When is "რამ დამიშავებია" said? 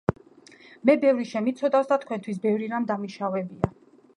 2.73-3.71